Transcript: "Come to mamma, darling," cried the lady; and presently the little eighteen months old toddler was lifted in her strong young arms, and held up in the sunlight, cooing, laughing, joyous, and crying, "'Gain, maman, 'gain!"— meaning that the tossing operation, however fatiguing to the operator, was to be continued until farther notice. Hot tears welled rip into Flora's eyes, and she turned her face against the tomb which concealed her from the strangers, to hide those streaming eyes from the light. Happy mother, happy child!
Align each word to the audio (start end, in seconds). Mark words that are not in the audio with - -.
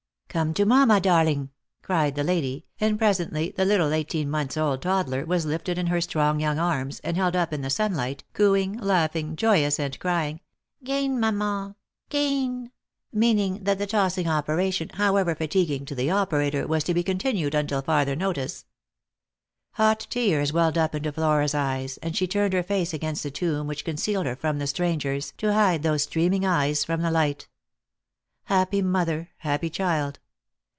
"Come 0.31 0.53
to 0.53 0.63
mamma, 0.65 1.01
darling," 1.01 1.49
cried 1.81 2.15
the 2.15 2.23
lady; 2.23 2.65
and 2.79 2.97
presently 2.97 3.53
the 3.53 3.65
little 3.65 3.91
eighteen 3.91 4.29
months 4.29 4.55
old 4.55 4.81
toddler 4.81 5.25
was 5.25 5.45
lifted 5.45 5.77
in 5.77 5.87
her 5.87 5.99
strong 5.99 6.39
young 6.39 6.57
arms, 6.57 7.01
and 7.01 7.17
held 7.17 7.35
up 7.35 7.51
in 7.51 7.63
the 7.63 7.69
sunlight, 7.69 8.23
cooing, 8.31 8.77
laughing, 8.77 9.35
joyous, 9.35 9.77
and 9.77 9.99
crying, 9.99 10.39
"'Gain, 10.85 11.19
maman, 11.19 11.75
'gain!"— 12.07 12.71
meaning 13.11 13.65
that 13.65 13.77
the 13.77 13.85
tossing 13.85 14.29
operation, 14.29 14.87
however 14.93 15.35
fatiguing 15.35 15.83
to 15.83 15.95
the 15.95 16.09
operator, 16.09 16.65
was 16.65 16.85
to 16.85 16.93
be 16.93 17.03
continued 17.03 17.53
until 17.53 17.81
farther 17.81 18.15
notice. 18.15 18.63
Hot 19.71 20.07
tears 20.09 20.53
welled 20.53 20.77
rip 20.77 20.95
into 20.95 21.11
Flora's 21.11 21.53
eyes, 21.53 21.97
and 21.97 22.15
she 22.15 22.25
turned 22.25 22.53
her 22.53 22.63
face 22.63 22.93
against 22.93 23.23
the 23.23 23.31
tomb 23.31 23.67
which 23.67 23.83
concealed 23.83 24.25
her 24.25 24.37
from 24.37 24.59
the 24.59 24.67
strangers, 24.67 25.33
to 25.39 25.51
hide 25.53 25.83
those 25.83 26.03
streaming 26.03 26.45
eyes 26.45 26.85
from 26.85 27.01
the 27.01 27.11
light. 27.11 27.49
Happy 28.45 28.81
mother, 28.81 29.29
happy 29.37 29.69
child! 29.69 30.19